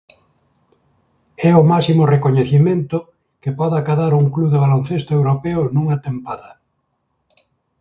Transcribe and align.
É 1.49 1.51
o 1.61 1.67
máximo 1.71 2.03
recoñecemento 2.13 2.97
que 3.41 3.55
pode 3.59 3.75
acadar 3.77 4.11
un 4.21 4.25
club 4.33 4.49
de 4.51 4.61
baloncesto 4.65 5.11
europeo 5.19 5.59
nunha 5.75 5.97
tempada. 6.07 6.51